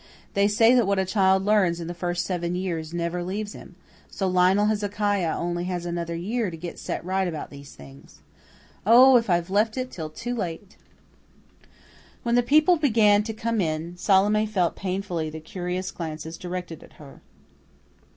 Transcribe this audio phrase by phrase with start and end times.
[0.33, 3.75] They say that what a child learns in the first seven years never leaves him;
[4.09, 8.21] so Lionel Hezekiah has only another year to get set right about these things.
[8.83, 10.75] Oh, if I've left it till too late!"
[12.23, 16.93] When the people began to come in, Salome felt painfully the curious glances directed at
[16.93, 17.21] her.